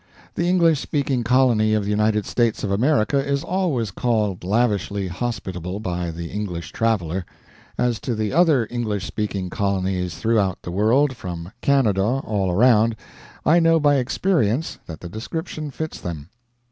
[0.33, 5.79] The English speaking colony of the United States of America is always called lavishly hospitable
[5.79, 7.23] by the English traveler.
[7.77, 12.95] As to the other English speaking colonies throughout the world from Canada all around,
[13.45, 16.29] I know by experience that the description fits them.